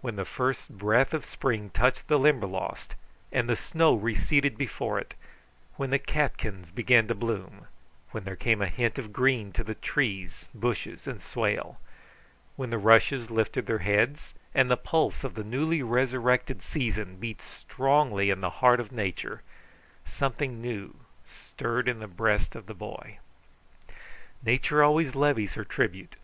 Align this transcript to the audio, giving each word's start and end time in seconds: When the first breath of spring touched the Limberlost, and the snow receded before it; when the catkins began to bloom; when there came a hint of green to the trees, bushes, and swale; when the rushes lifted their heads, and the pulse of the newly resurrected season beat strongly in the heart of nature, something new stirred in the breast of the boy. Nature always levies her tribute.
When 0.00 0.14
the 0.14 0.24
first 0.24 0.78
breath 0.78 1.12
of 1.12 1.24
spring 1.24 1.70
touched 1.70 2.06
the 2.06 2.20
Limberlost, 2.20 2.94
and 3.32 3.48
the 3.48 3.56
snow 3.56 3.94
receded 3.96 4.56
before 4.56 4.96
it; 5.00 5.14
when 5.74 5.90
the 5.90 5.98
catkins 5.98 6.70
began 6.70 7.08
to 7.08 7.16
bloom; 7.16 7.66
when 8.12 8.22
there 8.22 8.36
came 8.36 8.62
a 8.62 8.68
hint 8.68 8.96
of 8.96 9.12
green 9.12 9.50
to 9.54 9.64
the 9.64 9.74
trees, 9.74 10.46
bushes, 10.54 11.08
and 11.08 11.20
swale; 11.20 11.80
when 12.54 12.70
the 12.70 12.78
rushes 12.78 13.28
lifted 13.28 13.66
their 13.66 13.80
heads, 13.80 14.34
and 14.54 14.70
the 14.70 14.76
pulse 14.76 15.24
of 15.24 15.34
the 15.34 15.42
newly 15.42 15.82
resurrected 15.82 16.62
season 16.62 17.16
beat 17.16 17.42
strongly 17.42 18.30
in 18.30 18.42
the 18.42 18.50
heart 18.62 18.78
of 18.78 18.92
nature, 18.92 19.42
something 20.04 20.62
new 20.62 20.94
stirred 21.26 21.88
in 21.88 21.98
the 21.98 22.06
breast 22.06 22.54
of 22.54 22.66
the 22.66 22.72
boy. 22.72 23.18
Nature 24.44 24.84
always 24.84 25.16
levies 25.16 25.54
her 25.54 25.64
tribute. 25.64 26.14